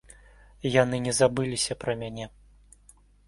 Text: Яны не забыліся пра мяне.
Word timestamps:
Яны 0.75 0.97
не 1.07 1.13
забыліся 1.19 1.77
пра 1.83 1.95
мяне. 2.01 2.25